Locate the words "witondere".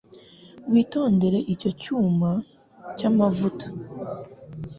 0.71-1.39